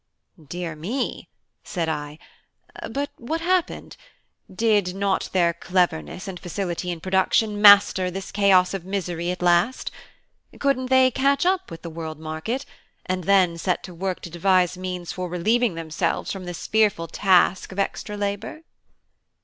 "Dear 0.43 0.75
me!" 0.75 1.29
said 1.63 1.87
I. 1.87 2.17
"But 2.89 3.11
what 3.17 3.39
happened? 3.41 3.97
Did 4.51 4.95
not 4.95 5.29
their 5.31 5.53
cleverness 5.53 6.27
and 6.27 6.39
facility 6.39 6.89
in 6.89 6.99
production 6.99 7.61
master 7.61 8.09
this 8.09 8.31
chaos 8.31 8.73
of 8.73 8.83
misery 8.83 9.29
at 9.29 9.43
last? 9.43 9.91
Couldn't 10.59 10.87
they 10.89 11.11
catch 11.11 11.45
up 11.45 11.69
with 11.69 11.83
the 11.83 11.91
World 11.91 12.17
Market, 12.19 12.65
and 13.05 13.25
then 13.25 13.59
set 13.59 13.83
to 13.83 13.93
work 13.93 14.21
to 14.21 14.31
devise 14.31 14.75
means 14.75 15.11
for 15.11 15.29
relieving 15.29 15.75
themselves 15.75 16.31
from 16.31 16.45
this 16.45 16.65
fearful 16.65 17.05
task 17.07 17.71
of 17.71 17.77
extra 17.77 18.17
labour?" 18.17 18.63